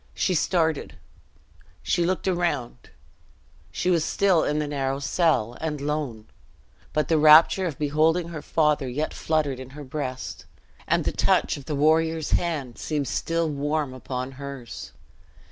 She 0.15 0.33
started 0.33 0.95
she 1.83 2.07
looked 2.07 2.27
around 2.27 2.89
she 3.71 3.91
was 3.91 4.03
still 4.03 4.43
in 4.43 4.57
the 4.57 4.65
narrow 4.67 4.97
cell, 4.97 5.55
and 5.61 5.79
lone; 5.79 6.25
but 6.91 7.07
the 7.07 7.19
rapture 7.19 7.67
of 7.67 7.77
beholding 7.77 8.29
her 8.29 8.41
father 8.41 8.89
yet 8.89 9.13
fluttered 9.13 9.59
in 9.59 9.69
her 9.77 9.83
breast, 9.83 10.45
and 10.87 11.03
the 11.05 11.11
touch 11.11 11.55
of 11.55 11.65
the 11.65 11.75
warrior's 11.75 12.31
hand 12.31 12.79
seemed 12.79 13.07
still 13.07 13.47
warm 13.47 13.93
upon 13.93 14.31
hers. 14.31 14.91